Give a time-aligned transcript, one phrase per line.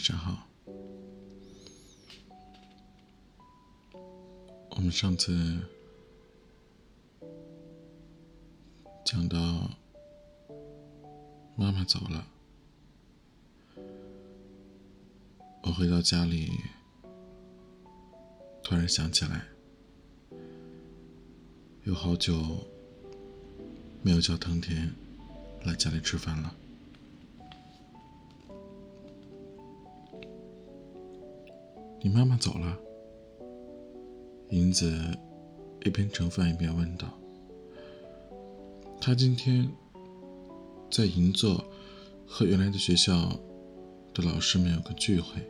[0.00, 0.46] 上好。
[4.70, 5.58] 我们上次
[9.04, 9.70] 讲到
[11.54, 12.26] 妈妈走了，
[15.62, 16.50] 我回到家里，
[18.62, 19.44] 突然想起来，
[21.84, 22.66] 有好久
[24.02, 24.90] 没有叫藤田
[25.64, 26.56] 来家里吃饭了。
[32.02, 32.78] 你妈妈走了。
[34.48, 34.90] 银子
[35.84, 37.06] 一边盛饭一边问道
[39.00, 39.70] ：“她今天
[40.90, 41.62] 在银座
[42.26, 43.28] 和原来的学校
[44.14, 45.40] 的老师们有个聚会，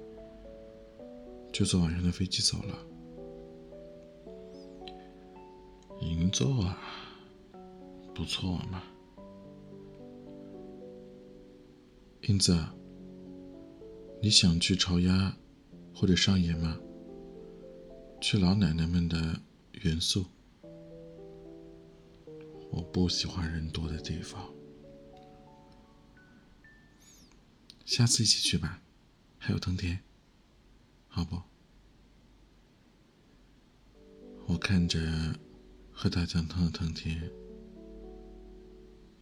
[1.53, 2.79] 就坐晚上的飞机走了。
[6.01, 6.79] 银座啊，
[8.15, 8.83] 不错嘛。
[12.23, 12.59] 银子，
[14.21, 15.37] 你想去朝鸭
[16.01, 16.81] 或者上野吗？”
[18.23, 19.39] 去老奶奶们的
[19.83, 20.25] 元素。
[22.71, 24.51] 我不喜欢人多的地方。
[27.85, 28.81] 下次一起去吧，
[29.37, 29.99] 还有藤田，
[31.07, 31.43] 好不？
[34.47, 34.99] 我看着
[35.93, 37.31] 喝大酱汤的藤田，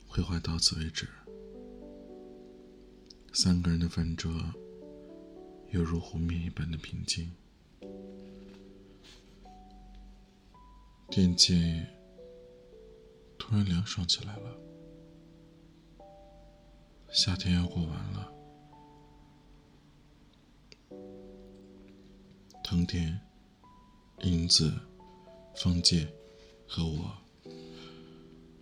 [0.06, 1.08] 绘画到此为止。
[3.32, 4.32] 三个人的饭桌，
[5.70, 7.30] 犹如湖面一般的平静。
[11.10, 11.82] 天气
[13.38, 14.58] 突然凉爽起来了，
[17.10, 18.32] 夏天要过完了。
[22.62, 23.18] 藤田、
[24.20, 24.72] 英子、
[25.56, 26.06] 方介
[26.66, 27.16] 和我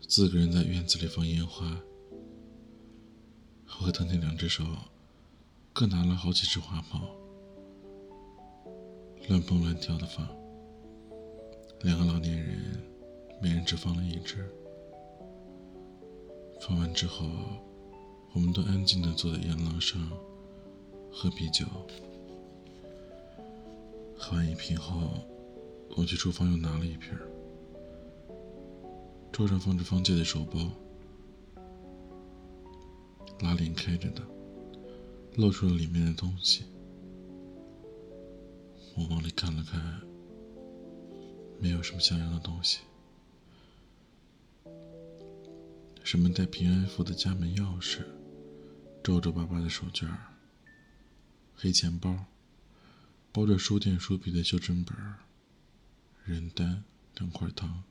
[0.09, 1.81] 四个人在院子里放烟花。
[3.67, 4.65] 我和藤田两只手
[5.79, 7.03] 各拿了好几只花炮，
[9.29, 10.27] 乱蹦乱跳的放。
[11.83, 12.83] 两个老年人，
[13.43, 14.51] 每人只放了一只。
[16.63, 17.27] 放完之后，
[18.33, 20.01] 我们都安静的坐在烟廊上
[21.13, 21.67] 喝啤酒。
[24.17, 25.11] 喝完一瓶后，
[25.95, 27.11] 我去厨房又拿了一瓶。
[29.31, 30.59] 桌上放着方介的手包，
[33.41, 34.23] 拉链开着的，
[35.37, 36.65] 露出了里面的东西。
[38.97, 40.01] 我往里看了看。
[41.59, 42.81] 没有什么像样的东西，
[46.05, 48.05] 什么带平安符的家门钥匙、
[49.03, 50.07] 皱皱巴巴的手绢、
[51.55, 52.27] 黑钱包、
[53.33, 54.95] 包着书店书皮的修真本、
[56.25, 57.83] 人丹两块糖，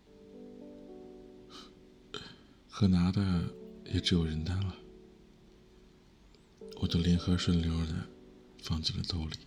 [2.70, 3.46] 可拿的
[3.86, 4.76] 也只有人丹了，
[6.82, 7.94] 我就连盒顺溜的
[8.62, 9.38] 放进了兜里。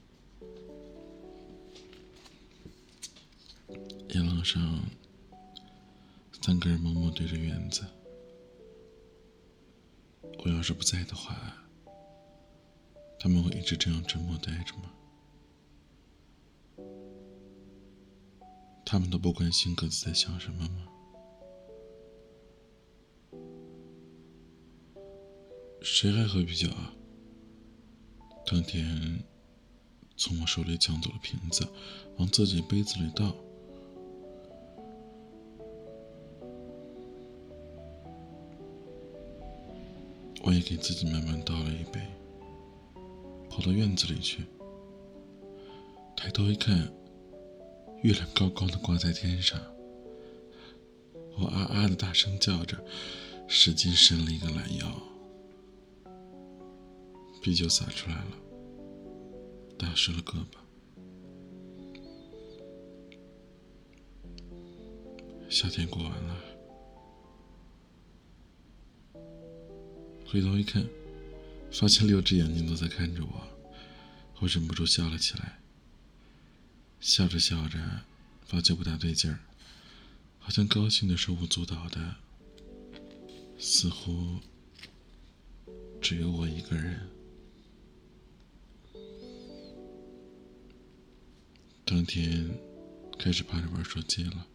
[4.09, 4.81] 沿廊上，
[6.43, 7.85] 三个人默默对着院子。
[10.45, 11.37] 我要是不在的话，
[13.21, 14.91] 他们会一直这样沉默待着吗？
[18.87, 20.89] 他们都不关心各自在想什么吗？
[25.83, 26.95] 谁还喝啤酒啊？
[28.49, 28.83] 藤田
[30.17, 31.69] 从我手里抢走了瓶子，
[32.17, 33.31] 往自己杯子里倒。
[40.43, 42.01] 我也给自己慢慢倒了一杯，
[43.51, 44.47] 跑到院子里去，
[46.17, 46.91] 抬头一看，
[48.03, 49.61] 月亮高高的挂在天上。
[51.37, 52.83] 我啊啊的大声叫着，
[53.47, 54.87] 使劲伸了一个懒腰，
[57.41, 58.33] 啤酒洒出来了，
[59.79, 60.59] 打湿了胳膊。
[65.49, 66.37] 夏天过完了。
[70.27, 70.87] 回头一看，
[71.73, 73.49] 发现六只眼睛都在看着我，
[74.41, 75.59] 我忍不住笑了起来。
[77.01, 77.79] 笑着笑着，
[78.45, 79.39] 发觉不大对劲儿，
[80.39, 82.17] 好像高兴的手舞足蹈的，
[83.59, 84.39] 似乎
[86.01, 87.09] 只有我一个人。
[91.99, 92.49] 当天
[93.19, 94.47] 开始趴着玩手机了，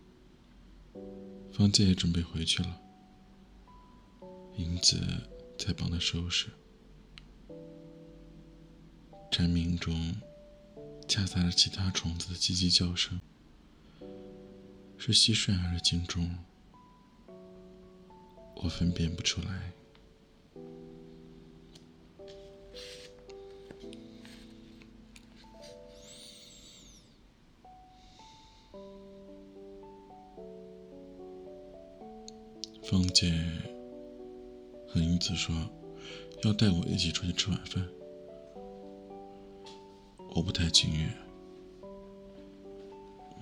[1.52, 2.82] 方介也准备回去了，
[4.56, 4.98] 英子。
[5.58, 6.48] 在帮他收拾，
[9.30, 10.16] 蝉鸣中
[11.06, 13.20] 夹杂着其他虫子的叽叽叫声，
[14.98, 16.38] 是蟋蟀还是金钟？
[18.56, 19.74] 我分辨不出来。
[35.24, 35.56] 子说
[36.44, 37.82] 要带我一起出去吃晚饭，
[40.36, 41.10] 我不太情愿，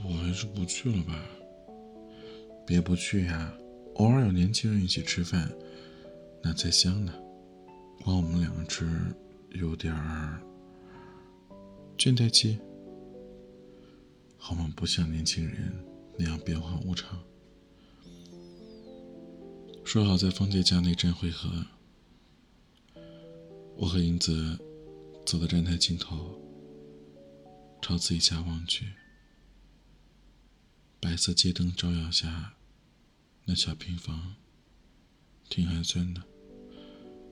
[0.05, 1.25] 我还是不去了吧。
[2.67, 3.51] 别不去呀，
[3.95, 5.51] 偶尔有年轻人一起吃饭，
[6.43, 7.11] 那才香呢。
[8.03, 8.87] 光我们两个吃，
[9.49, 10.39] 有点儿
[11.97, 12.59] 倦怠期。
[14.37, 14.71] 好吗？
[14.75, 15.73] 不像年轻人
[16.15, 17.19] 那样变化无常。
[19.91, 21.65] 说好在芳姐家那站汇合，
[23.75, 24.57] 我和英子
[25.25, 26.41] 走到站台尽头，
[27.81, 28.85] 朝自己家望去。
[31.01, 32.53] 白色街灯照耀下，
[33.43, 34.37] 那小平房
[35.49, 36.23] 挺寒酸的，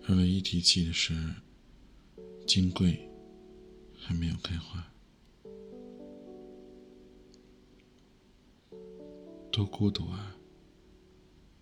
[0.05, 1.13] 而唯一提气的是，
[2.45, 3.09] 金桂
[3.97, 4.85] 还没有开花。
[9.49, 10.35] 多孤独啊！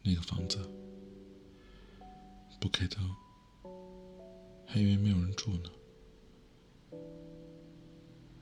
[0.02, 0.58] 那个房子
[2.60, 3.16] 不开灯，
[4.66, 5.70] 还以为没有人住呢。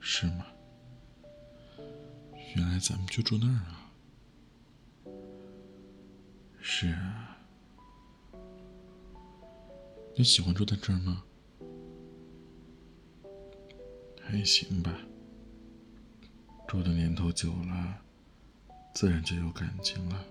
[0.00, 0.46] 是吗？
[2.56, 3.92] 原来咱们就住那儿啊！
[6.60, 7.36] 是啊。
[10.16, 11.22] 你喜欢住在这儿吗？
[14.22, 14.92] 还行吧。
[16.66, 18.02] 住的年头久了。
[18.94, 20.24] 自然就有感情了。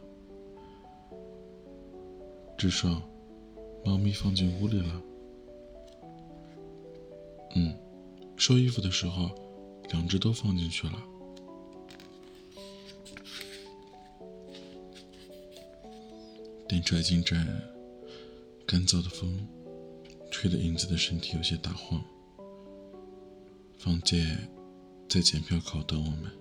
[2.57, 2.99] 至少，
[3.85, 5.01] 猫咪放进屋里了。
[7.55, 7.77] 嗯，
[8.35, 9.29] 收衣服的时候，
[9.91, 11.03] 两只都放进去了。
[16.67, 17.45] 电车进站，
[18.65, 19.47] 干燥的风
[20.31, 22.03] 吹得英子的身体有些打晃。
[23.77, 24.35] 方姐
[25.07, 26.31] 在检票口等我们。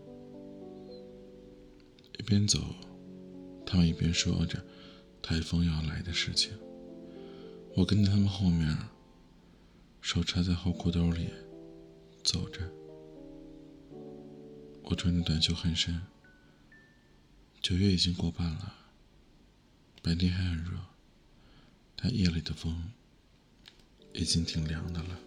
[2.19, 2.59] 一边走，
[3.67, 4.59] 他们一边说着
[5.21, 6.51] 台风要来的事情。
[7.77, 8.77] 我跟在他们后面，
[10.01, 11.29] 手插在后裤兜里，
[12.23, 12.61] 走着。
[14.85, 16.07] 我穿着短袖汗衫。
[17.61, 18.75] 九月已经过半了，
[20.03, 20.71] 白天还很热，
[21.97, 22.93] 但夜里的风
[24.13, 25.19] 已经挺凉的了。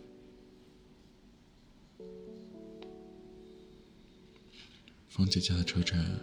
[5.09, 6.21] 芳姐家的车站。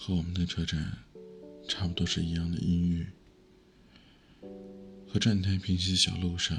[0.00, 0.96] 和我们的车站
[1.66, 3.04] 差不多是一样的阴郁，
[5.10, 6.54] 和站台平行的小路上，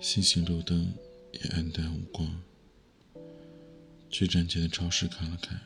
[0.00, 0.94] 星星路灯
[1.32, 2.40] 也暗淡无光。
[4.08, 5.60] 去站前的超市看了看，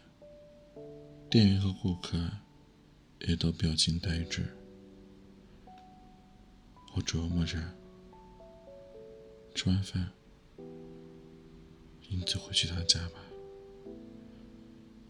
[1.28, 2.18] 店员和顾客
[3.28, 4.46] 也都表情呆滞。
[6.94, 7.58] 我琢磨着，
[9.54, 10.10] 吃完饭，
[12.08, 13.20] 英子回去他家吧，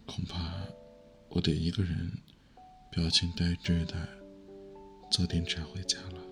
[0.04, 0.52] 恐怕。
[1.28, 2.10] 我得一个人，
[2.90, 3.94] 表情呆滞的
[5.12, 6.29] 坐电车回家了。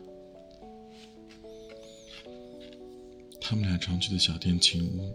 [3.50, 5.10] 他们俩常去的小店青屋，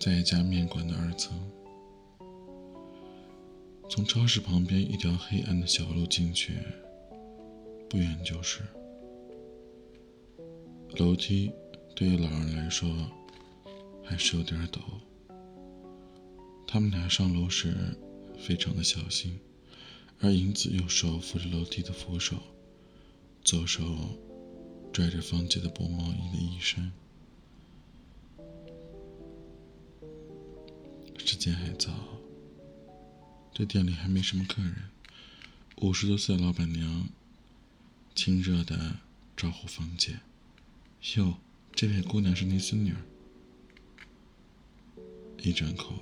[0.00, 1.38] 在一家面馆的二层。
[3.90, 6.54] 从超市旁边一条黑暗的小路进去，
[7.90, 8.62] 不远就是。
[10.96, 11.52] 楼梯
[11.94, 12.88] 对于老人来说
[14.02, 14.80] 还是有点陡。
[16.66, 17.74] 他们俩上楼时。
[18.38, 19.38] 非常的小心，
[20.20, 22.36] 而银子右手扶着楼梯的扶手，
[23.42, 23.82] 左手
[24.98, 26.90] 拽着方姐的薄毛衣的衣衫。
[31.16, 31.92] 时间还早，
[33.54, 34.90] 这店里还没什么客人。
[35.82, 37.08] 五十多岁的老板娘
[38.16, 38.96] 亲热的
[39.36, 40.18] 招呼方姐
[41.14, 41.38] ：“哟，
[41.70, 43.00] 这位姑娘是您孙女儿。”
[45.38, 45.94] 一张口。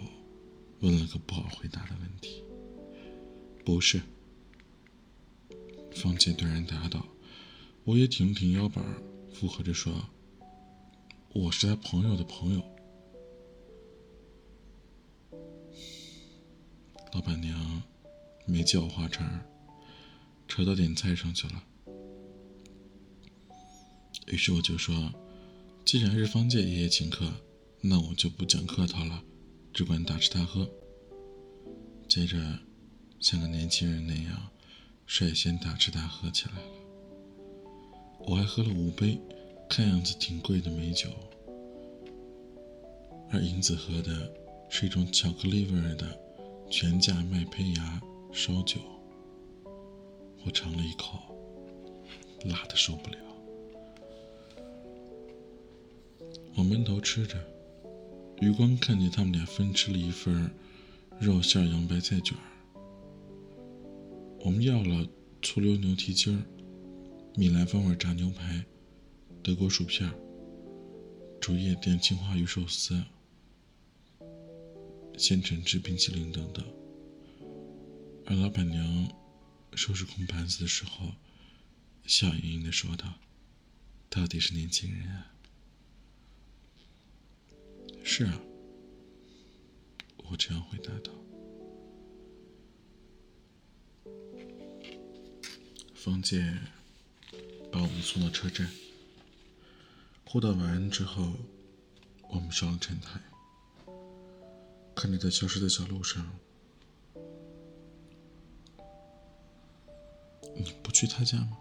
[0.80, 2.42] 问了个不好回答的问题。
[3.62, 4.00] 不是，
[5.94, 7.06] 方姐断然答道。
[7.86, 8.84] 我也挺了挺腰板，
[9.32, 9.94] 附和着说
[11.32, 12.60] ：“我是他朋友的朋友。”
[17.14, 17.80] 老板娘
[18.44, 19.40] 没接我话茬，
[20.48, 21.62] 扯到点菜上去了。
[24.26, 25.14] 于是我就说
[25.86, 27.32] ：“既然是方姐爷爷请客，
[27.80, 29.22] 那我就不讲客套了。”
[29.72, 30.68] 只管大吃大喝，
[32.08, 32.58] 接着
[33.20, 34.50] 像个年轻人那样
[35.06, 36.85] 率先大吃大喝起来了。
[38.26, 39.18] 我还喝了五杯，
[39.68, 41.08] 看样子挺贵的美酒，
[43.30, 44.28] 而银子喝的
[44.68, 46.18] 是一种巧克力味的
[46.68, 48.02] 全价麦胚芽
[48.32, 48.80] 烧酒。
[50.44, 51.18] 我尝了一口，
[52.44, 53.16] 辣的受不了。
[56.56, 57.38] 我闷头吃着。
[58.42, 60.50] 余光看见他们俩分吃了一份
[61.18, 62.44] 肉馅洋白菜卷儿，
[64.44, 65.06] 我们要了
[65.40, 66.42] 醋溜牛蹄筋儿、
[67.38, 68.64] 米兰风味炸牛排、
[69.42, 70.10] 德国薯片、
[71.38, 73.04] 竹叶店青花鱼寿司、
[75.18, 76.64] 鲜橙汁冰淇淋等等。
[78.24, 79.14] 而老板娘
[79.74, 81.12] 收拾空盘子的时候，
[82.06, 83.12] 笑盈盈的说道
[84.08, 85.34] ：“到底是年轻人啊。
[88.02, 88.40] ”“是啊。”
[90.30, 91.12] 我这样回答道。
[95.94, 96.58] 方姐
[97.70, 98.68] 把我们送到车站，
[100.24, 101.32] 互道晚安之后，
[102.30, 103.20] 我们上了站台，
[104.94, 106.26] 看着在消失的小路上。
[110.54, 111.58] 你不去他家吗？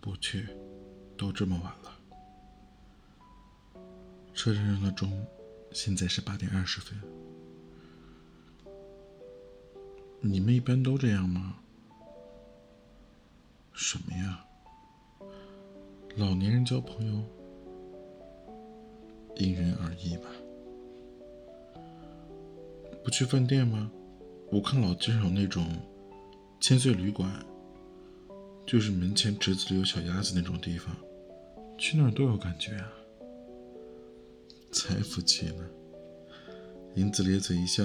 [0.00, 0.46] 不去，
[1.16, 1.98] 都这么晚了。
[4.34, 5.26] 车站上的钟
[5.72, 7.00] 现在是八点二十分。
[10.20, 11.58] 你们一般都这样吗？
[13.74, 14.44] 什么呀？
[16.16, 17.24] 老年人交朋友，
[19.34, 20.28] 因人而异吧。
[23.02, 23.90] 不去饭店吗？
[24.52, 25.66] 我看老街上有那种
[26.60, 27.28] 千岁旅馆，
[28.64, 30.94] 就是门前池子里有小鸭子那种地方，
[31.76, 32.88] 去那儿多有感觉啊！
[34.70, 35.68] 才夫气呢。
[36.94, 37.84] 银子咧嘴一笑，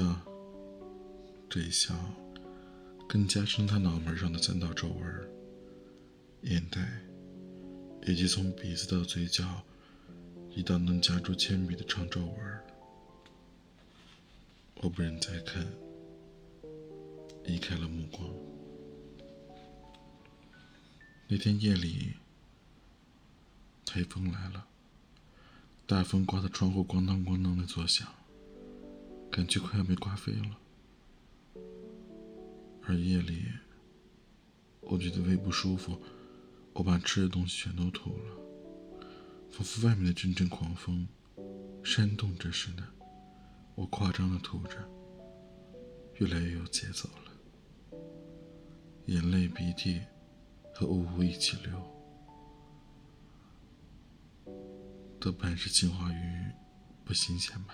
[1.49, 1.95] 这一笑
[3.07, 5.38] 更加深他脑门上的三道皱纹。
[6.43, 7.01] 眼袋，
[8.07, 9.61] 以及从鼻子到嘴角
[10.51, 12.59] 一道能夹住铅笔的长皱纹
[14.81, 15.67] 我不忍再看，
[17.45, 18.29] 移开了目光。
[21.27, 22.13] 那天夜里，
[23.85, 24.65] 台风来了，
[25.85, 28.07] 大风刮得窗户咣当咣当的作响，
[29.29, 30.57] 感觉快要被刮飞了。
[32.83, 33.45] 而夜里，
[34.79, 36.01] 我觉得胃不舒服。
[36.79, 38.37] 我把吃的东西全都吐了，
[39.51, 41.05] 仿佛外面的阵阵狂风
[41.83, 42.83] 煽动着似的。
[43.75, 44.77] 我夸张的吐着，
[46.19, 47.97] 越来越有节奏了，
[49.07, 49.99] 眼泪、鼻涕
[50.73, 51.83] 和呜呜一起流。
[55.19, 56.45] 多半是金华鱼
[57.03, 57.73] 不新鲜吧？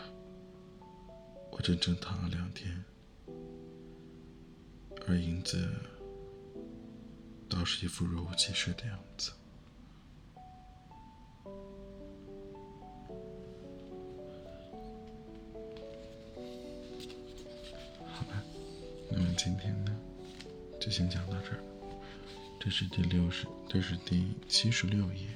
[1.51, 2.83] 我整整躺了两天，
[5.07, 5.69] 而银子。
[7.49, 9.31] 倒是一副若无其事的样子。
[18.05, 18.41] 好吧，
[19.09, 19.95] 那么今天呢，
[20.79, 21.59] 就先讲到这儿。
[22.59, 25.27] 这是第六十，这是第七十六页。